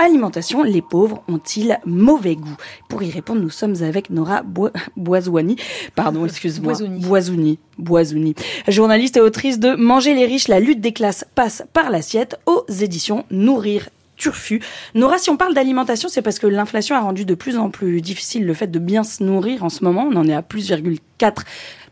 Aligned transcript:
Alimentation, 0.00 0.62
les 0.62 0.80
pauvres 0.80 1.22
ont-ils 1.28 1.78
mauvais 1.84 2.36
goût 2.36 2.56
Pour 2.88 3.02
y 3.02 3.10
répondre, 3.10 3.40
nous 3.40 3.50
sommes 3.50 3.74
avec 3.82 4.10
Nora 4.10 4.42
Boisouani, 4.96 5.56
pardon, 5.96 6.24
excuse-moi, 6.24 6.74
Boisouni. 7.00 7.58
Boisouni, 7.78 8.34
journaliste 8.68 9.16
et 9.16 9.20
autrice 9.20 9.58
de 9.58 9.74
Manger 9.74 10.14
les 10.14 10.24
riches, 10.24 10.48
la 10.48 10.60
lutte 10.60 10.80
des 10.80 10.92
classes 10.92 11.24
passe 11.34 11.64
par 11.72 11.90
l'assiette 11.90 12.38
aux 12.46 12.64
éditions 12.80 13.24
Nourrir 13.30 13.88
turfu. 14.16 14.60
Nora, 14.94 15.18
si 15.18 15.30
on 15.30 15.36
parle 15.36 15.54
d'alimentation, 15.54 16.08
c'est 16.08 16.22
parce 16.22 16.38
que 16.38 16.46
l'inflation 16.46 16.96
a 16.96 17.00
rendu 17.00 17.24
de 17.24 17.34
plus 17.34 17.56
en 17.56 17.70
plus 17.70 18.00
difficile 18.00 18.46
le 18.46 18.54
fait 18.54 18.66
de 18.66 18.78
bien 18.78 19.04
se 19.04 19.22
nourrir 19.22 19.64
en 19.64 19.68
ce 19.68 19.84
moment. 19.84 20.08
On 20.10 20.16
en 20.16 20.28
est 20.28 20.34
à 20.34 20.42
plus 20.42 20.72
4 21.18 21.44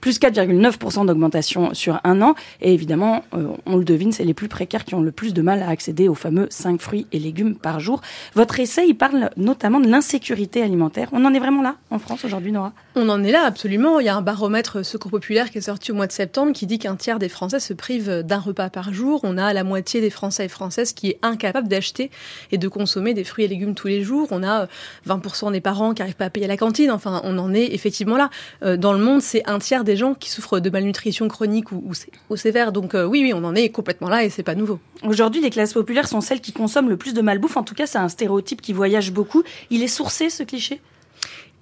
plus 0.06 0.20
4,9% 0.20 1.06
d'augmentation 1.06 1.74
sur 1.74 2.00
un 2.04 2.22
an. 2.22 2.34
Et 2.60 2.72
évidemment, 2.72 3.24
euh, 3.34 3.48
on 3.66 3.76
le 3.76 3.84
devine, 3.84 4.12
c'est 4.12 4.24
les 4.24 4.34
plus 4.34 4.48
précaires 4.48 4.84
qui 4.84 4.94
ont 4.94 5.00
le 5.00 5.12
plus 5.12 5.34
de 5.34 5.42
mal 5.42 5.62
à 5.62 5.68
accéder 5.68 6.08
aux 6.08 6.14
fameux 6.14 6.46
5 6.50 6.80
fruits 6.80 7.06
et 7.12 7.18
légumes 7.18 7.56
par 7.56 7.80
jour. 7.80 8.00
Votre 8.34 8.60
essai, 8.60 8.86
il 8.86 8.94
parle 8.94 9.30
notamment 9.36 9.80
de 9.80 9.88
l'insécurité 9.88 10.62
alimentaire. 10.62 11.08
On 11.12 11.24
en 11.24 11.34
est 11.34 11.38
vraiment 11.38 11.62
là 11.62 11.76
en 11.90 11.98
France 11.98 12.24
aujourd'hui, 12.24 12.52
Nora? 12.52 12.72
On 12.94 13.08
en 13.08 13.22
est 13.22 13.32
là, 13.32 13.44
absolument. 13.44 14.00
Il 14.00 14.06
y 14.06 14.08
a 14.08 14.16
un 14.16 14.22
baromètre 14.22 14.84
Secours 14.84 15.10
Populaire 15.10 15.50
qui 15.50 15.58
est 15.58 15.62
sorti 15.62 15.92
au 15.92 15.94
mois 15.94 16.06
de 16.06 16.12
septembre 16.12 16.52
qui 16.52 16.66
dit 16.66 16.78
qu'un 16.78 16.96
tiers 16.96 17.18
des 17.18 17.28
Français 17.28 17.60
se 17.60 17.72
privent 17.72 18.22
d'un 18.22 18.38
repas 18.38 18.70
par 18.70 18.92
jour. 18.92 19.20
On 19.24 19.36
a 19.38 19.52
la 19.52 19.64
moitié 19.64 20.00
des 20.00 20.10
Français 20.10 20.44
et 20.46 20.48
Françaises 20.48 20.92
qui 20.92 21.08
est 21.08 21.18
incapable 21.22 21.68
d'acheter 21.68 22.10
et 22.52 22.58
de 22.58 22.68
consommer 22.68 23.14
des 23.14 23.24
fruits 23.24 23.44
et 23.44 23.48
légumes 23.48 23.74
tous 23.74 23.88
les 23.88 24.02
jours. 24.02 24.28
On 24.30 24.42
a 24.42 24.68
20% 25.08 25.52
des 25.52 25.60
parents 25.60 25.94
qui 25.94 26.02
n'arrivent 26.02 26.16
pas 26.16 26.26
à 26.26 26.30
payer 26.30 26.46
la 26.46 26.56
cantine. 26.56 26.90
Enfin, 26.90 27.20
on 27.24 27.38
en 27.38 27.52
est 27.52 27.74
effectivement 27.74 28.16
là. 28.16 28.30
Euh, 28.62 28.76
dans 28.76 28.92
le 28.92 28.98
monde, 28.98 29.15
c'est 29.20 29.48
un 29.48 29.58
tiers 29.58 29.84
des 29.84 29.96
gens 29.96 30.14
qui 30.14 30.30
souffrent 30.30 30.60
de 30.60 30.70
malnutrition 30.70 31.28
chronique 31.28 31.72
ou, 31.72 32.36
sévère. 32.36 32.72
Donc 32.72 32.94
euh, 32.94 33.04
oui, 33.04 33.22
oui, 33.22 33.32
on 33.34 33.44
en 33.44 33.54
est 33.54 33.70
complètement 33.70 34.08
là 34.08 34.24
et 34.24 34.30
c'est 34.30 34.42
pas 34.42 34.54
nouveau. 34.54 34.78
Aujourd'hui, 35.02 35.40
les 35.40 35.50
classes 35.50 35.72
populaires 35.72 36.08
sont 36.08 36.20
celles 36.20 36.40
qui 36.40 36.52
consomment 36.52 36.88
le 36.88 36.96
plus 36.96 37.14
de 37.14 37.22
malbouffe. 37.22 37.56
En 37.56 37.62
tout 37.62 37.74
cas, 37.74 37.86
c'est 37.86 37.98
un 37.98 38.08
stéréotype 38.08 38.60
qui 38.60 38.72
voyage 38.72 39.12
beaucoup. 39.12 39.42
Il 39.70 39.82
est 39.82 39.88
sourcé, 39.88 40.30
ce 40.30 40.42
cliché? 40.42 40.80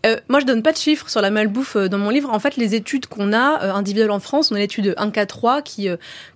Euh, 0.05 0.17
moi, 0.29 0.41
je 0.41 0.47
donne 0.47 0.63
pas 0.63 0.73
de 0.73 0.77
chiffres 0.77 1.09
sur 1.09 1.21
la 1.21 1.31
malbouffe 1.31 1.77
euh, 1.77 1.89
dans 1.89 1.99
mon 1.99 2.11
livre. 2.11 2.31
En 2.31 2.39
fait, 2.39 2.57
les 2.57 2.75
études 2.75 3.07
qu'on 3.07 3.33
a 3.33 3.75
individuelles 3.75 4.11
en 4.11 4.21
France, 4.21 4.51
on 4.51 4.55
a 4.55 4.59
l'étude 4.59 4.95
1K3 4.99 5.63
qui, 5.63 5.89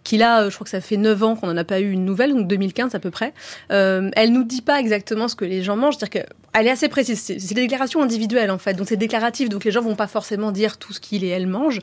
qui 0.04 0.16
là, 0.16 0.48
je 0.48 0.54
crois 0.54 0.64
que 0.64 0.70
ça 0.70 0.80
fait 0.80 0.96
9 0.96 1.22
ans 1.22 1.36
qu'on 1.36 1.46
n'en 1.46 1.56
a 1.56 1.64
pas 1.64 1.80
eu 1.80 1.90
une 1.90 2.04
nouvelle, 2.04 2.32
donc 2.34 2.46
2015 2.48 2.94
à 2.94 2.98
peu 2.98 3.10
près. 3.10 3.32
elle 3.68 4.32
nous 4.32 4.44
dit 4.44 4.62
pas 4.62 4.80
exactement 4.80 5.28
ce 5.28 5.36
que 5.36 5.44
les 5.44 5.62
gens 5.62 5.76
mangent. 5.76 5.96
C'est-à-dire 5.98 6.24
que 6.24 6.28
elle 6.58 6.66
est 6.66 6.70
assez 6.70 6.88
précise. 6.88 7.20
C'est 7.20 7.54
des 7.54 7.62
déclarations 7.62 8.02
individuelles 8.02 8.50
en 8.50 8.58
fait, 8.58 8.74
donc 8.74 8.88
c'est 8.88 8.96
déclaratif. 8.96 9.48
Donc 9.48 9.64
les 9.64 9.70
gens 9.70 9.82
vont 9.82 9.96
pas 9.96 10.06
forcément 10.06 10.50
dire 10.50 10.78
tout 10.78 10.92
ce 10.92 11.00
qu'ils 11.00 11.24
et 11.24 11.28
elles 11.28 11.46
mangent, 11.46 11.80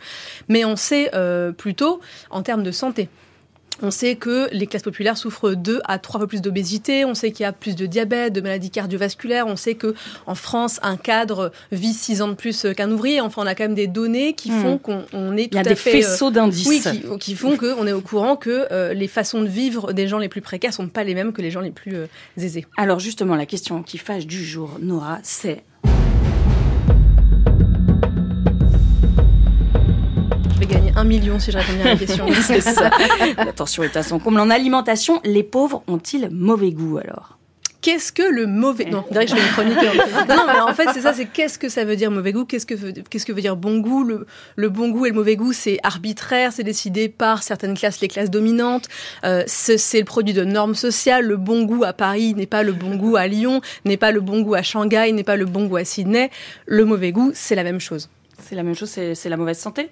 mais 0.49 0.65
on 0.65 0.75
sait 0.75 1.11
euh, 1.13 1.51
plutôt 1.51 2.01
en 2.29 2.41
termes 2.41 2.63
de 2.63 2.71
santé. 2.71 3.09
On 3.81 3.91
sait 3.91 4.15
que 4.15 4.47
les 4.51 4.67
classes 4.67 4.83
populaires 4.83 5.17
souffrent 5.17 5.51
deux 5.51 5.81
à 5.85 5.99
trois 5.99 6.19
fois 6.19 6.27
plus 6.27 6.41
d'obésité. 6.41 7.05
On 7.05 7.13
sait 7.13 7.31
qu'il 7.31 7.43
y 7.43 7.47
a 7.47 7.51
plus 7.51 7.75
de 7.75 7.85
diabète, 7.85 8.33
de 8.33 8.41
maladies 8.41 8.69
cardiovasculaires. 8.69 9.47
On 9.47 9.55
sait 9.55 9.75
que 9.75 9.95
en 10.27 10.35
France, 10.35 10.79
un 10.83 10.97
cadre 10.97 11.51
vit 11.71 11.93
six 11.93 12.21
ans 12.21 12.27
de 12.27 12.33
plus 12.33 12.65
qu'un 12.75 12.91
ouvrier. 12.91 13.21
Enfin, 13.21 13.41
on 13.43 13.47
a 13.47 13.55
quand 13.55 13.63
même 13.63 13.75
des 13.75 13.87
données 13.87 14.33
qui 14.33 14.51
hmm. 14.51 14.61
font 14.61 14.77
qu'on 14.77 15.37
est 15.37 15.43
tout 15.43 15.49
Il 15.51 15.55
y 15.55 15.59
a 15.59 15.63
des 15.63 15.75
faisceaux 15.75 16.27
euh, 16.27 16.31
d'indices. 16.31 16.67
Oui, 16.67 16.81
qui, 17.19 17.35
font 17.35 17.57
qu'on 17.57 17.87
est 17.87 17.93
au 17.93 18.01
courant 18.01 18.35
que 18.35 18.67
euh, 18.71 18.93
les 18.93 19.07
façons 19.07 19.41
de 19.41 19.47
vivre 19.47 19.93
des 19.93 20.07
gens 20.07 20.19
les 20.19 20.29
plus 20.29 20.41
précaires 20.41 20.73
sont 20.73 20.87
pas 20.87 21.03
les 21.03 21.13
mêmes 21.13 21.33
que 21.33 21.41
les 21.41 21.51
gens 21.51 21.61
les 21.61 21.71
plus 21.71 21.95
euh, 21.95 22.07
aisés. 22.37 22.65
Alors 22.77 22.99
justement, 22.99 23.35
la 23.35 23.45
question 23.45 23.83
qui 23.83 23.97
fâche 23.97 24.25
du 24.25 24.43
jour, 24.43 24.77
Nora, 24.81 25.19
c'est 25.23 25.63
million 31.05 31.39
si 31.39 31.51
je 31.51 31.57
réponds 31.57 31.73
bien 31.73 31.85
à 31.85 31.89
la 31.89 31.95
question. 31.95 32.27
c'est 32.41 32.61
ça. 32.61 32.89
Attention 33.37 33.83
est 33.83 33.95
à 33.95 34.03
son 34.03 34.19
comble. 34.19 34.39
En 34.39 34.49
alimentation, 34.49 35.21
les 35.23 35.43
pauvres 35.43 35.83
ont-ils 35.87 36.29
mauvais 36.31 36.71
goût 36.71 36.97
alors? 36.97 37.37
Qu'est-ce 37.85 38.11
que 38.11 38.23
le 38.23 38.47
mauvais 38.47 38.85
Non, 38.85 39.05
je 39.11 39.15
vais 39.15 39.25
une 39.25 39.51
chronique. 39.51 39.77
non, 40.27 40.47
mais 40.47 40.59
en 40.59 40.73
fait, 40.73 40.87
c'est 40.91 41.01
ça, 41.01 41.13
c'est 41.13 41.27
qu'est-ce 41.27 41.59
que 41.59 41.69
ça 41.69 41.85
veut 41.85 41.95
dire 41.95 42.09
mauvais 42.09 42.31
goût? 42.31 42.43
Qu'est-ce 42.43 42.65
que 42.65 42.73
qu'est-ce 42.73 43.27
que 43.27 43.31
veut 43.31 43.41
dire 43.41 43.55
bon 43.55 43.77
goût? 43.77 44.03
Le, 44.03 44.25
le, 44.55 44.69
bon 44.69 44.89
goût 44.89 45.05
et 45.05 45.09
le 45.09 45.15
mauvais 45.15 45.35
goût, 45.35 45.53
c'est 45.53 45.77
arbitraire, 45.83 46.51
c'est 46.51 46.63
décidé 46.63 47.09
par 47.09 47.43
certaines 47.43 47.77
classes, 47.77 48.01
les 48.01 48.07
classes 48.07 48.31
dominantes. 48.31 48.87
Euh, 49.23 49.43
c'est 49.45 49.99
le 49.99 50.05
produit 50.05 50.33
de 50.33 50.43
normes 50.43 50.73
sociales. 50.73 51.27
Le 51.27 51.37
bon 51.37 51.61
goût 51.65 51.83
à 51.83 51.93
Paris 51.93 52.33
n'est 52.33 52.47
pas 52.47 52.63
le 52.63 52.71
bon 52.71 52.95
goût 52.95 53.17
à 53.17 53.27
Lyon, 53.27 53.61
n'est 53.85 53.97
pas 53.97 54.11
le 54.11 54.19
bon 54.19 54.41
goût 54.41 54.55
à 54.55 54.63
Shanghai, 54.63 55.11
n'est 55.11 55.23
pas 55.23 55.35
le 55.35 55.45
bon 55.45 55.67
goût 55.67 55.77
à 55.77 55.85
Sydney. 55.85 56.31
Le 56.65 56.85
mauvais 56.85 57.11
goût, 57.11 57.33
c'est 57.35 57.53
la 57.53 57.63
même 57.63 57.79
chose. 57.79 58.09
C'est 58.41 58.55
la 58.55 58.63
même 58.63 58.73
chose, 58.73 58.89
c'est 58.89 59.29
la 59.29 59.37
mauvaise 59.37 59.59
santé? 59.59 59.89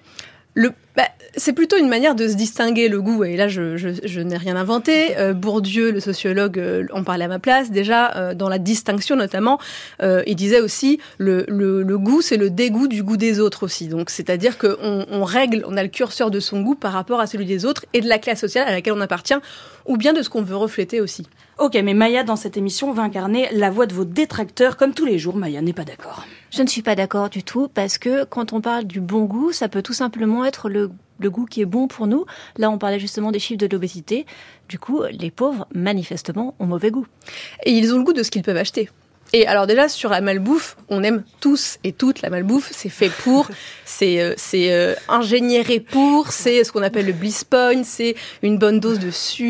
Le, 0.55 0.73
bah, 0.95 1.07
c'est 1.35 1.53
plutôt 1.53 1.77
une 1.77 1.89
manière 1.89 2.13
de 2.13 2.27
se 2.27 2.35
distinguer 2.35 2.87
le 2.87 3.01
goût. 3.01 3.23
Et 3.23 3.35
là, 3.35 3.47
je, 3.47 3.77
je, 3.77 3.89
je 4.03 4.21
n'ai 4.21 4.37
rien 4.37 4.55
inventé. 4.55 5.17
Euh, 5.17 5.33
Bourdieu, 5.33 5.91
le 5.91 5.99
sociologue, 5.99 6.59
euh, 6.59 6.85
en 6.93 7.03
parlait 7.03 7.25
à 7.25 7.27
ma 7.27 7.39
place. 7.39 7.71
Déjà, 7.71 8.15
euh, 8.15 8.33
dans 8.35 8.49
la 8.49 8.59
distinction 8.59 9.15
notamment, 9.15 9.59
euh, 10.03 10.21
il 10.27 10.35
disait 10.35 10.61
aussi 10.61 10.99
le, 11.17 11.45
le, 11.47 11.81
le 11.81 11.97
goût, 11.97 12.21
c'est 12.21 12.37
le 12.37 12.49
dégoût 12.49 12.87
du 12.87 13.01
goût 13.01 13.17
des 13.17 13.39
autres 13.39 13.63
aussi. 13.63 13.87
Donc, 13.87 14.11
c'est-à-dire 14.11 14.57
qu'on 14.57 15.05
on 15.09 15.23
règle, 15.23 15.63
on 15.67 15.77
a 15.77 15.83
le 15.83 15.89
curseur 15.89 16.29
de 16.29 16.39
son 16.39 16.61
goût 16.61 16.75
par 16.75 16.93
rapport 16.93 17.19
à 17.19 17.25
celui 17.25 17.45
des 17.45 17.65
autres 17.65 17.85
et 17.93 18.01
de 18.01 18.07
la 18.07 18.19
classe 18.19 18.41
sociale 18.41 18.67
à 18.67 18.71
laquelle 18.71 18.93
on 18.93 19.01
appartient, 19.01 19.33
ou 19.85 19.97
bien 19.97 20.13
de 20.13 20.21
ce 20.21 20.29
qu'on 20.29 20.43
veut 20.43 20.55
refléter 20.55 21.01
aussi. 21.01 21.27
Ok, 21.59 21.75
mais 21.83 21.93
Maya, 21.93 22.23
dans 22.23 22.35
cette 22.35 22.57
émission, 22.57 22.91
va 22.93 23.03
incarner 23.03 23.47
la 23.51 23.69
voix 23.69 23.85
de 23.85 23.93
vos 23.93 24.05
détracteurs. 24.05 24.75
Comme 24.75 24.93
tous 24.93 25.05
les 25.05 25.19
jours, 25.19 25.35
Maya 25.35 25.61
n'est 25.61 25.73
pas 25.73 25.83
d'accord. 25.83 26.25
Je 26.49 26.63
ne 26.63 26.67
suis 26.67 26.81
pas 26.81 26.95
d'accord 26.95 27.29
du 27.29 27.43
tout, 27.43 27.67
parce 27.67 27.97
que 27.97 28.25
quand 28.25 28.53
on 28.53 28.61
parle 28.61 28.85
du 28.85 28.99
bon 28.99 29.25
goût, 29.25 29.51
ça 29.51 29.67
peut 29.69 29.81
tout 29.81 29.93
simplement 29.93 30.45
être 30.45 30.67
le, 30.69 30.82
le 31.23 31.29
goût 31.29 31.45
qui 31.45 31.61
est 31.61 31.65
bon 31.65 31.87
pour 31.87 32.05
nous. 32.05 32.25
Là, 32.57 32.69
on 32.69 32.77
parlait 32.77 32.99
justement 32.99 33.31
des 33.31 33.39
chiffres 33.39 33.59
de 33.59 33.67
l'obésité. 33.67 34.25
Du 34.69 34.77
coup, 34.77 35.01
les 35.09 35.31
pauvres, 35.31 35.67
manifestement, 35.73 36.53
ont 36.59 36.65
mauvais 36.65 36.91
goût. 36.91 37.07
Et 37.65 37.71
ils 37.71 37.93
ont 37.93 37.97
le 37.97 38.03
goût 38.03 38.13
de 38.13 38.23
ce 38.23 38.29
qu'ils 38.29 38.43
peuvent 38.43 38.57
acheter. 38.57 38.89
Et 39.35 39.47
alors 39.47 39.65
déjà 39.65 39.89
sur 39.89 40.11
la 40.11 40.21
malbouffe, 40.21 40.77
on 40.89 41.01
aime 41.01 41.23
tous 41.39 41.79
et 41.83 41.91
toutes 41.91 42.21
la 42.21 42.29
malbouffe. 42.29 42.69
C'est 42.71 42.89
fait 42.89 43.09
pour, 43.09 43.49
c'est 43.85 44.21
euh, 44.21 44.35
c'est 44.37 44.71
euh, 44.71 44.93
ingénieré 45.09 45.79
pour, 45.79 46.31
c'est 46.31 46.63
ce 46.63 46.71
qu'on 46.71 46.83
appelle 46.83 47.07
le 47.07 47.13
bliss 47.13 47.43
point, 47.43 47.83
c'est 47.83 48.13
une 48.43 48.59
bonne 48.59 48.79
dose 48.79 48.99
de, 48.99 49.07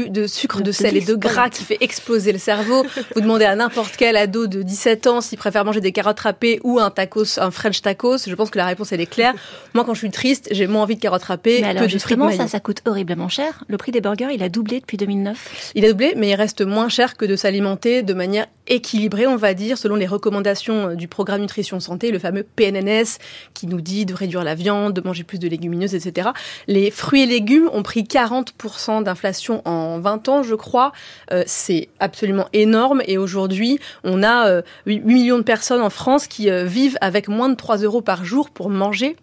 de 0.08 0.26
sucre, 0.28 0.62
de 0.62 0.72
sel 0.72 0.96
et 0.96 1.02
de 1.02 1.16
gras 1.16 1.50
qui 1.50 1.66
fait 1.66 1.78
exploser 1.82 2.32
le 2.32 2.40
cerveau. 2.40 2.86
Vous 3.14 3.20
demandez 3.20 3.44
à 3.44 3.58
n'importe 3.58 3.98
quel 3.98 4.16
ado 4.16 4.48
de 4.48 4.62
17 4.62 5.08
ans 5.08 5.20
s'il 5.20 5.38
préfère 5.38 5.66
manger 5.66 5.82
des 5.82 5.92
carottes 5.92 6.22
râpées 6.22 6.62
ou 6.64 6.80
un 6.80 6.90
tacos, 6.90 7.38
un 7.38 7.52
French 7.52 7.82
tacos. 7.82 8.20
Je 8.26 8.36
pense 8.36 8.52
que 8.52 8.58
la 8.58 8.66
réponse 8.66 8.94
elle 8.94 9.02
est 9.02 9.06
claire. 9.06 9.34
Moi 9.74 9.84
quand 9.84 9.94
je 9.94 10.00
suis 10.00 10.12
triste, 10.12 10.48
j'ai 10.52 10.66
moins 10.66 10.84
envie 10.84 10.96
de 10.96 11.02
carottes 11.02 11.24
râpées 11.24 11.62
mais 11.62 11.76
que 11.76 11.90
justement 11.90 12.32
ça 12.32 12.48
ça 12.48 12.62
coûte 12.62 12.82
horriblement 12.86 13.28
cher. 13.28 13.66
Le 13.68 13.76
prix 13.76 13.92
des 13.92 14.00
burgers 14.00 14.30
il 14.34 14.44
a 14.44 14.48
doublé 14.48 14.80
depuis 14.80 14.96
2009. 14.96 15.72
Il 15.76 15.84
a 15.84 15.90
doublé, 15.90 16.14
mais 16.16 16.30
il 16.30 16.36
reste 16.36 16.62
moins 16.62 16.88
cher 16.88 17.18
que 17.18 17.26
de 17.26 17.36
s'alimenter 17.36 18.02
de 18.02 18.14
manière 18.14 18.48
équilibrée, 18.68 19.28
on 19.28 19.36
va 19.36 19.54
dire 19.54 19.73
selon 19.76 19.96
les 19.96 20.08
recommandations 20.08 20.90
euh, 20.90 20.96
du 20.96 21.08
programme 21.08 21.42
Nutrition 21.42 21.80
Santé, 21.80 22.12
le 22.12 22.20
fameux 22.20 22.44
PNNS, 22.44 23.20
qui 23.54 23.68
nous 23.68 23.82
dit 23.82 24.06
de 24.06 24.14
réduire 24.14 24.44
la 24.44 24.56
viande, 24.56 24.94
de 24.94 25.02
manger 25.02 25.24
plus 25.24 25.40
de 25.40 25.48
légumineuses, 25.48 25.96
etc. 25.96 26.30
Les 26.68 26.92
fruits 26.92 27.24
et 27.24 27.26
légumes 27.26 27.70
ont 27.74 27.84
pris 27.84 28.04
40% 28.04 29.04
d'inflation 29.04 29.62
en 29.66 30.00
20 30.00 30.30
ans, 30.30 30.44
je 30.44 30.56
crois. 30.56 30.92
Euh, 31.32 31.44
c'est 31.46 31.90
absolument 32.00 32.48
énorme. 32.54 33.02
Et 33.08 33.18
aujourd'hui, 33.18 33.80
on 34.04 34.24
a 34.24 34.62
8 34.86 35.00
euh, 35.00 35.06
millions 35.06 35.38
de 35.38 35.44
personnes 35.44 35.82
en 35.82 35.90
France 35.90 36.28
qui 36.28 36.50
vivent 36.66 36.98
avec 37.02 37.28
moins 37.28 37.50
de 37.50 37.56
3 37.56 37.78
euros 37.78 38.02
par 38.02 38.26
jour 38.26 38.50
pour 38.50 38.70
manger. 38.70 39.16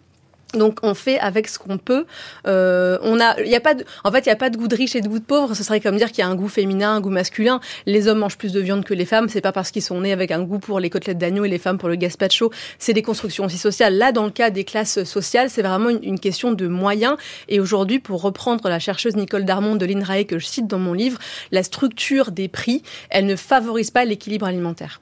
Donc 0.53 0.79
on 0.83 0.93
fait 0.93 1.19
avec 1.19 1.47
ce 1.47 1.59
qu'on 1.59 1.77
peut. 1.77 2.05
Euh, 2.47 2.97
on 3.03 3.19
a, 3.19 3.39
il 3.41 3.53
a 3.55 3.59
pas 3.59 3.73
de, 3.73 3.85
en 4.03 4.11
fait, 4.11 4.19
il 4.25 4.29
y 4.29 4.31
a 4.31 4.35
pas 4.35 4.49
de 4.49 4.57
goût 4.57 4.67
de 4.67 4.75
riche 4.75 4.95
et 4.95 5.01
de 5.01 5.07
goût 5.07 5.19
de 5.19 5.23
pauvre. 5.23 5.53
Ce 5.55 5.63
serait 5.63 5.79
comme 5.79 5.97
dire 5.97 6.09
qu'il 6.11 6.19
y 6.19 6.27
a 6.27 6.27
un 6.27 6.35
goût 6.35 6.49
féminin, 6.49 6.95
un 6.95 7.01
goût 7.01 7.09
masculin. 7.09 7.59
Les 7.85 8.07
hommes 8.07 8.19
mangent 8.19 8.37
plus 8.37 8.51
de 8.51 8.59
viande 8.59 8.83
que 8.83 8.93
les 8.93 9.05
femmes. 9.05 9.29
C'est 9.29 9.41
pas 9.41 9.51
parce 9.51 9.71
qu'ils 9.71 9.81
sont 9.81 10.01
nés 10.01 10.11
avec 10.11 10.31
un 10.31 10.41
goût 10.43 10.59
pour 10.59 10.79
les 10.79 10.89
côtelettes 10.89 11.17
d'agneau 11.17 11.45
et 11.45 11.49
les 11.49 11.57
femmes 11.57 11.77
pour 11.77 11.89
le 11.89 11.95
gazpacho. 11.95 12.51
C'est 12.79 12.93
des 12.93 13.01
constructions 13.01 13.45
aussi 13.45 13.57
sociales. 13.57 13.97
Là, 13.97 14.11
dans 14.11 14.25
le 14.25 14.31
cas 14.31 14.49
des 14.49 14.63
classes 14.63 15.03
sociales, 15.03 15.49
c'est 15.49 15.61
vraiment 15.61 15.89
une, 15.89 16.19
question 16.19 16.51
de 16.51 16.67
moyens. 16.67 17.15
Et 17.47 17.59
aujourd'hui, 17.59 17.99
pour 17.99 18.21
reprendre 18.21 18.67
la 18.69 18.79
chercheuse 18.79 19.15
Nicole 19.15 19.45
Darmon 19.45 19.75
de 19.75 19.85
l'INRAE 19.85 20.25
que 20.25 20.37
je 20.37 20.45
cite 20.45 20.67
dans 20.67 20.77
mon 20.77 20.93
livre, 20.93 21.19
la 21.51 21.63
structure 21.63 22.31
des 22.31 22.47
prix, 22.47 22.83
elle 23.09 23.25
ne 23.25 23.35
favorise 23.35 23.91
pas 23.91 24.05
l'équilibre 24.05 24.45
alimentaire. 24.45 25.01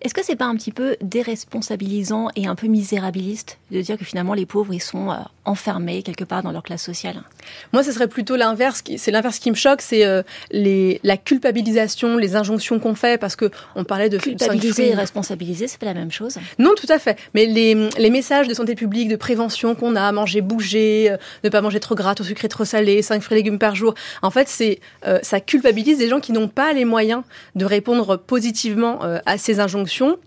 Est-ce 0.00 0.14
que 0.14 0.24
c'est 0.24 0.36
pas 0.36 0.46
un 0.46 0.54
petit 0.54 0.70
peu 0.70 0.96
déresponsabilisant 1.00 2.28
et 2.36 2.46
un 2.46 2.54
peu 2.54 2.68
misérabiliste 2.68 3.58
de 3.70 3.80
dire 3.80 3.98
que 3.98 4.04
finalement 4.04 4.34
les 4.34 4.46
pauvres 4.46 4.72
ils 4.72 4.82
sont 4.82 5.10
euh, 5.10 5.16
enfermés 5.48 6.02
quelque 6.02 6.24
part 6.24 6.42
dans 6.42 6.52
leur 6.52 6.62
classe 6.62 6.82
sociale 6.82 7.22
Moi, 7.72 7.82
ce 7.82 7.92
serait 7.92 8.06
plutôt 8.06 8.36
l'inverse. 8.36 8.84
C'est 8.96 9.10
l'inverse 9.10 9.38
qui 9.38 9.50
me 9.50 9.56
choque, 9.56 9.80
c'est 9.80 10.04
euh, 10.04 10.22
les 10.50 11.00
la 11.02 11.16
culpabilisation, 11.16 12.16
les 12.16 12.36
injonctions 12.36 12.78
qu'on 12.78 12.94
fait 12.94 13.18
parce 13.18 13.34
que 13.34 13.50
on 13.74 13.84
parlait 13.84 14.10
de 14.10 14.18
culpabiliser 14.18 14.90
et 14.90 14.94
responsabiliser, 14.94 15.66
c'est 15.66 15.80
pas 15.80 15.86
la 15.86 15.94
même 15.94 16.12
chose. 16.12 16.38
Non, 16.58 16.72
tout 16.76 16.86
à 16.90 16.98
fait. 16.98 17.18
Mais 17.34 17.46
les, 17.46 17.88
les 17.98 18.10
messages 18.10 18.46
de 18.46 18.54
santé 18.54 18.74
publique, 18.74 19.08
de 19.08 19.16
prévention 19.16 19.74
qu'on 19.74 19.96
a, 19.96 20.12
manger, 20.12 20.40
bouger, 20.42 21.10
euh, 21.10 21.16
ne 21.44 21.48
pas 21.48 21.60
manger 21.60 21.80
trop 21.80 21.94
gras, 21.94 22.14
trop 22.14 22.24
sucré, 22.24 22.48
trop 22.48 22.64
salé, 22.64 23.02
5 23.02 23.22
fruits 23.22 23.38
et 23.38 23.42
légumes 23.42 23.58
par 23.58 23.74
jour. 23.74 23.94
En 24.22 24.30
fait, 24.30 24.48
c'est 24.48 24.80
ça 25.22 25.40
culpabilise 25.40 25.98
des 25.98 26.08
gens 26.08 26.20
qui 26.20 26.32
n'ont 26.32 26.48
pas 26.48 26.72
les 26.72 26.84
moyens 26.84 27.22
de 27.54 27.64
répondre 27.64 28.16
positivement 28.16 29.00
à 29.24 29.38
ces 29.38 29.60
injonctions 29.60 30.18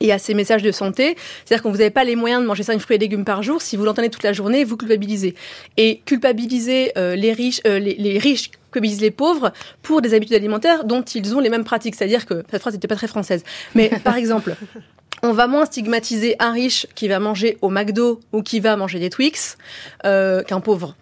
et 0.00 0.12
à 0.12 0.18
ces 0.18 0.34
messages 0.34 0.62
de 0.62 0.72
santé. 0.72 1.16
C'est-à-dire 1.44 1.62
que 1.62 1.68
vous 1.68 1.78
n'avez 1.78 1.90
pas 1.90 2.04
les 2.04 2.16
moyens 2.16 2.42
de 2.42 2.46
manger 2.46 2.62
5 2.62 2.80
fruits 2.80 2.96
et 2.96 2.98
légumes 2.98 3.24
par 3.24 3.42
jour, 3.42 3.62
si 3.62 3.76
vous 3.76 3.84
l'entendez 3.84 4.10
toute 4.10 4.22
la 4.22 4.32
journée, 4.32 4.64
vous 4.64 4.76
culpabilisez. 4.76 5.34
Et 5.76 6.00
culpabiliser 6.04 6.92
euh, 6.96 7.16
les 7.16 7.32
riches, 7.32 7.60
euh, 7.66 7.78
les, 7.78 7.94
les, 7.94 8.18
riches 8.18 8.50
culpabilisent 8.70 9.00
les 9.00 9.10
pauvres 9.10 9.52
pour 9.82 10.02
des 10.02 10.14
habitudes 10.14 10.36
alimentaires 10.36 10.84
dont 10.84 11.02
ils 11.02 11.34
ont 11.34 11.40
les 11.40 11.50
mêmes 11.50 11.64
pratiques. 11.64 11.94
C'est-à-dire 11.94 12.26
que 12.26 12.44
cette 12.50 12.60
phrase 12.60 12.74
n'était 12.74 12.88
pas 12.88 12.96
très 12.96 13.08
française, 13.08 13.42
mais 13.74 13.90
par 14.04 14.16
exemple. 14.16 14.54
On 15.22 15.32
va 15.32 15.48
moins 15.48 15.66
stigmatiser 15.66 16.36
un 16.38 16.52
riche 16.52 16.86
qui 16.94 17.08
va 17.08 17.18
manger 17.18 17.58
au 17.60 17.70
McDo 17.70 18.20
ou 18.32 18.42
qui 18.42 18.60
va 18.60 18.76
manger 18.76 19.00
des 19.00 19.10
Twix 19.10 19.58
euh, 20.04 20.44
qu'un 20.44 20.60
pauvre 20.60 20.94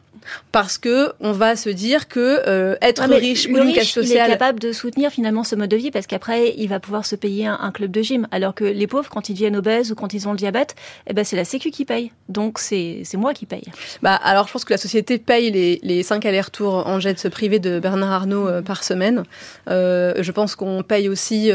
parce 0.53 0.79
que 0.79 1.13
on 1.21 1.33
va 1.33 1.57
se 1.57 1.71
dire 1.71 2.09
que 2.09 2.43
euh, 2.47 2.77
être 2.83 3.03
riche 3.05 3.47
ou 3.47 3.57
une 3.57 3.73
classe 3.73 3.89
sociale, 3.89 4.29
il 4.29 4.31
est 4.31 4.33
capable 4.33 4.61
de 4.61 4.73
soutenir 4.73 5.11
finalement 5.11 5.45
ce 5.45 5.55
mode 5.55 5.71
de 5.71 5.77
vie 5.77 5.91
parce 5.91 6.07
qu'après 6.07 6.55
il 6.57 6.69
va 6.69 6.81
pouvoir 6.81 7.05
se 7.05 7.17
payer 7.17 7.47
un, 7.47 7.71
club 7.73 7.91
de 7.91 8.03
gym, 8.03 8.27
alors 8.31 8.55
que 8.55 8.65
les 8.65 8.87
pauvres 8.87 9.11
quand 9.11 9.29
ils 9.29 9.35
deviennent 9.35 9.57
obèses 9.57 9.93
ou 9.93 9.95
quand 9.95 10.15
ils 10.15 10.29
ont 10.29 10.33
le 10.33 10.39
diabète, 10.39 10.75
eh 11.07 11.13
ben 11.13 11.25
c'est 11.25 11.37
la 11.37 11.45
Sécu 11.45 11.71
qui 11.71 11.85
paye, 11.85 12.13
donc 12.29 12.59
c'est 12.59 13.03
c'est 13.05 13.17
moi 13.17 13.35
qui 13.35 13.47
paye. 13.47 13.65
Bah 14.03 14.15
alors 14.15 14.47
je 14.47 14.53
pense 14.53 14.65
que 14.65 14.73
la 14.73 14.79
société 14.79 15.19
paye 15.19 15.51
les 15.51 15.81
les 15.83 16.03
cinq 16.03 16.25
allers-retours 16.25 16.87
en 16.87 17.01
jet 17.01 17.29
privé 17.29 17.59
de 17.59 17.81
Bernard 17.81 18.13
Arnault 18.13 18.49
euh, 18.49 18.63
par 18.63 18.85
semaine. 18.85 19.25
Euh, 19.69 20.15
je 20.21 20.33
pense 20.33 20.55
qu'on 20.55 20.83
paye 20.83 21.09
aussi 21.09 21.51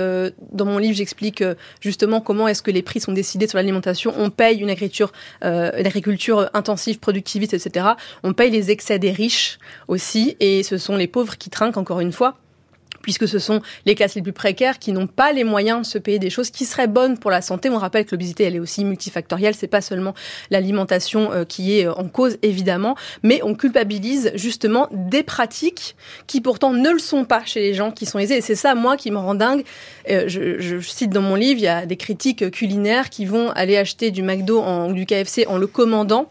dans 0.52 0.66
mon 0.66 0.78
livre 0.78 0.96
j'explique 0.96 1.44
justement 1.80 2.22
comment 2.22 2.48
est-ce 2.48 2.62
que 2.62 2.72
les 2.72 2.82
prix 2.82 3.00
sont 3.00 3.14
décidés 3.14 3.48
sur 3.48 3.58
l'alimentation. 3.58 4.14
On 4.18 4.30
paye 4.30 4.60
une 4.60 4.70
agriculture 4.70 5.12
une 5.42 5.88
agriculture 5.88 6.50
intensive, 6.54 7.00
productiviste, 7.00 7.54
etc. 7.54 7.88
On 8.24 8.34
paye 8.34 8.52
les 8.52 8.61
excès 8.70 9.00
des 9.00 9.12
riches 9.12 9.58
aussi, 9.88 10.36
et 10.40 10.64
ce 10.64 10.78
sont 10.78 10.96
les 10.96 11.08
pauvres 11.08 11.38
qui 11.38 11.50
trinquent 11.50 11.78
encore 11.78 12.00
une 12.00 12.12
fois 12.12 12.38
puisque 13.02 13.28
ce 13.28 13.40
sont 13.40 13.62
les 13.86 13.96
classes 13.96 14.16
les 14.16 14.22
plus 14.22 14.34
précaires 14.34 14.80
qui 14.80 14.92
n'ont 14.92 15.08
pas 15.08 15.34
les 15.34 15.44
moyens 15.44 15.82
de 15.82 15.86
se 15.86 15.98
payer 15.98 16.20
des 16.20 16.30
choses 16.30 16.50
qui 16.50 16.66
seraient 16.66 16.88
bonnes 16.88 17.18
pour 17.18 17.32
la 17.32 17.42
santé. 17.42 17.70
On 17.70 17.78
rappelle 17.78 18.06
que 18.06 18.12
l'obésité, 18.12 18.44
elle 18.44 18.56
est 18.56 18.60
aussi 18.60 18.86
multifactorielle. 18.86 19.56
C'est 19.56 19.68
pas 19.68 19.82
seulement 19.82 20.14
l'alimentation 20.50 21.32
euh, 21.32 21.44
qui 21.44 21.80
est 21.80 21.88
euh, 21.88 21.94
en 21.94 22.08
cause, 22.08 22.38
évidemment, 22.42 22.96
mais 23.24 23.42
on 23.44 23.56
culpabilise 23.56 24.32
justement 24.36 24.88
des 24.92 25.24
pratiques 25.24 25.96
qui 26.28 26.42
pourtant 26.42 26.74
ne 26.74 26.90
le 26.90 27.00
sont 27.00 27.26
pas 27.26 27.44
chez 27.46 27.60
les 27.60 27.74
gens 27.74 27.92
qui 27.92 28.06
sont 28.06 28.20
aisés. 28.20 28.38
Et 28.38 28.42
c'est 28.42 28.56
ça, 28.56 28.76
moi, 28.76 28.98
qui 28.98 29.12
me 29.12 29.18
rend 29.18 29.36
dingue. 29.36 29.64
Euh, 30.10 30.26
je, 30.28 30.60
je, 30.60 30.80
cite 30.80 31.12
dans 31.12 31.22
mon 31.22 31.36
livre, 31.36 31.60
il 31.60 31.64
y 31.64 31.68
a 31.68 31.86
des 31.86 31.98
critiques 31.98 32.50
culinaires 32.52 33.10
qui 33.10 33.26
vont 33.26 33.50
aller 33.52 33.78
acheter 33.78 34.12
du 34.12 34.24
McDo 34.24 34.64
ou 34.64 34.94
du 34.94 35.06
KFC 35.06 35.46
en 35.48 35.58
le 35.58 35.68
commandant 35.68 36.30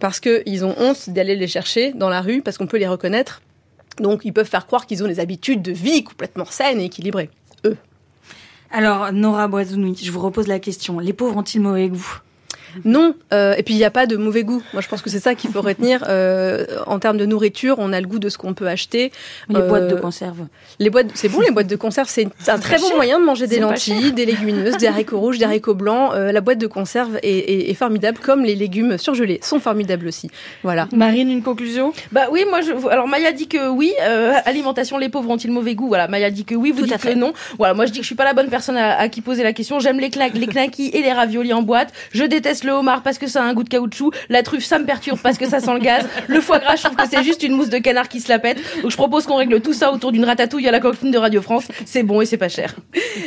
parce 0.00 0.18
qu'ils 0.18 0.64
ont 0.64 0.74
honte 0.78 1.10
d'aller 1.10 1.36
les 1.36 1.46
chercher 1.46 1.92
dans 1.92 2.08
la 2.08 2.20
rue, 2.20 2.42
parce 2.42 2.58
qu'on 2.58 2.66
peut 2.66 2.78
les 2.78 2.88
reconnaître. 2.88 3.42
Donc 3.98 4.22
ils 4.24 4.32
peuvent 4.32 4.48
faire 4.48 4.66
croire 4.66 4.86
qu'ils 4.86 5.04
ont 5.04 5.06
des 5.06 5.20
habitudes 5.20 5.62
de 5.62 5.72
vie 5.72 6.02
complètement 6.02 6.46
saines 6.46 6.80
et 6.80 6.86
équilibrées, 6.86 7.30
eux. 7.64 7.76
Alors, 8.72 9.12
Nora 9.12 9.48
Boisouni, 9.48 9.96
je 10.00 10.10
vous 10.12 10.20
repose 10.20 10.46
la 10.46 10.60
question. 10.60 11.00
Les 11.00 11.12
pauvres 11.12 11.36
ont-ils 11.36 11.60
mauvais 11.60 11.88
goût? 11.88 12.20
Non, 12.84 13.14
euh, 13.32 13.54
et 13.56 13.62
puis 13.62 13.74
il 13.74 13.76
n'y 13.76 13.84
a 13.84 13.90
pas 13.90 14.06
de 14.06 14.16
mauvais 14.16 14.44
goût. 14.44 14.62
Moi, 14.72 14.82
je 14.82 14.88
pense 14.88 15.02
que 15.02 15.10
c'est 15.10 15.20
ça 15.20 15.34
qu'il 15.34 15.50
faut 15.50 15.60
retenir. 15.60 16.04
Euh, 16.08 16.66
en 16.86 16.98
termes 16.98 17.16
de 17.16 17.26
nourriture, 17.26 17.76
on 17.78 17.92
a 17.92 18.00
le 18.00 18.06
goût 18.06 18.18
de 18.18 18.28
ce 18.28 18.38
qu'on 18.38 18.54
peut 18.54 18.68
acheter. 18.68 19.12
Les 19.48 19.60
boîtes 19.60 19.88
de 19.88 19.94
euh, 19.94 20.00
conserve. 20.00 20.46
Les 20.78 20.90
boîtes, 20.90 21.10
c'est 21.14 21.28
bon, 21.28 21.40
les 21.40 21.50
boîtes 21.50 21.66
de 21.66 21.76
conserve, 21.76 22.08
c'est 22.08 22.28
un 22.48 22.58
très 22.58 22.78
bon 22.78 22.94
moyen 22.94 23.18
de 23.18 23.24
manger 23.24 23.46
des 23.46 23.60
lentilles, 23.60 24.12
des 24.12 24.26
légumineuses, 24.26 24.76
des 24.76 24.86
haricots 24.86 25.18
rouges, 25.18 25.38
des 25.38 25.44
haricots 25.44 25.74
blancs. 25.74 26.12
la 26.14 26.40
boîte 26.40 26.58
de 26.58 26.66
conserve 26.66 27.18
est, 27.22 27.74
formidable, 27.74 28.18
comme 28.18 28.44
les 28.44 28.54
légumes 28.54 28.98
surgelés 28.98 29.40
sont 29.42 29.60
formidables 29.60 30.08
aussi. 30.08 30.30
Voilà. 30.62 30.88
Marine, 30.92 31.30
une 31.30 31.42
conclusion? 31.42 31.92
Bah 32.12 32.26
oui, 32.30 32.44
moi, 32.48 32.60
je, 32.60 32.72
alors 32.88 33.08
Maya 33.08 33.32
dit 33.32 33.48
que 33.48 33.68
oui. 33.68 33.92
alimentation, 34.44 34.98
les 34.98 35.08
pauvres 35.08 35.30
ont-ils 35.30 35.50
mauvais 35.50 35.74
goût? 35.74 35.88
Voilà, 35.88 36.08
Maya 36.08 36.30
dit 36.30 36.44
que 36.44 36.54
oui, 36.54 36.70
vous 36.70 36.80
Tout 36.80 36.86
dites 36.86 37.02
que 37.02 37.14
non. 37.14 37.32
Voilà, 37.58 37.74
moi 37.74 37.86
je 37.86 37.92
dis 37.92 37.98
que 37.98 38.04
je 38.04 38.08
suis 38.08 38.14
pas 38.14 38.24
la 38.24 38.34
bonne 38.34 38.48
personne 38.48 38.76
à, 38.76 39.08
qui 39.08 39.20
poser 39.20 39.42
la 39.42 39.52
question. 39.52 39.80
J'aime 39.80 39.98
les, 39.98 40.10
les 40.34 40.46
knackis 40.46 40.90
et 40.92 41.02
les 41.02 41.12
raviolis 41.12 41.52
en 41.52 41.62
boîte. 41.62 41.92
Je 42.12 42.24
déteste 42.24 42.59
le 42.64 42.72
homard 42.72 43.02
parce 43.02 43.18
que 43.18 43.26
ça 43.26 43.42
a 43.42 43.46
un 43.46 43.54
goût 43.54 43.64
de 43.64 43.68
caoutchouc. 43.68 44.12
La 44.28 44.42
truffe, 44.42 44.64
ça 44.64 44.78
me 44.78 44.84
perturbe 44.84 45.18
parce 45.22 45.38
que 45.38 45.48
ça 45.48 45.60
sent 45.60 45.74
le 45.74 45.80
gaz. 45.80 46.06
Le 46.28 46.40
foie 46.40 46.58
gras, 46.58 46.76
je 46.76 46.82
trouve 46.82 46.96
que 46.96 47.08
c'est 47.10 47.22
juste 47.22 47.42
une 47.42 47.54
mousse 47.54 47.68
de 47.68 47.78
canard 47.78 48.08
qui 48.08 48.20
se 48.20 48.28
la 48.28 48.38
pète. 48.38 48.58
Donc 48.82 48.90
je 48.90 48.96
propose 48.96 49.26
qu'on 49.26 49.36
règle 49.36 49.60
tout 49.60 49.72
ça 49.72 49.92
autour 49.92 50.12
d'une 50.12 50.24
ratatouille 50.24 50.68
à 50.68 50.70
la 50.70 50.80
coquine 50.80 51.10
de 51.10 51.18
Radio 51.18 51.42
France. 51.42 51.64
C'est 51.84 52.02
bon 52.02 52.20
et 52.20 52.26
c'est 52.26 52.36
pas 52.36 52.48
cher. 52.48 52.74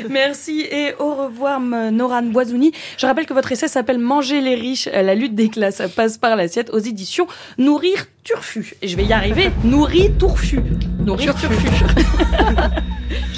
Merci 0.10 0.62
et 0.72 0.94
au 1.00 1.14
revoir 1.14 1.60
Noran 1.60 2.24
Boisouni. 2.24 2.72
Je 2.98 3.06
rappelle 3.06 3.26
que 3.26 3.34
votre 3.34 3.52
essai 3.52 3.68
s'appelle 3.68 4.00
Manger 4.00 4.42
les 4.42 4.56
riches, 4.56 4.90
la 4.92 5.16
lutte 5.16 5.36
des 5.36 5.50
classes 5.50 5.82
passe 5.96 6.18
par 6.18 6.36
l'assiette 6.36 6.70
aux 6.72 6.80
éditions 6.80 7.28
Nourrir 7.58 8.06
Turfu. 8.24 8.74
Et 8.82 8.88
je 8.88 8.96
vais 8.96 9.06
y 9.06 9.14
arriver. 9.14 9.52
Nourrir 9.64 10.12
Turfu. 10.18 10.62
Nourrir 11.00 11.36
Turfu. 11.36 11.68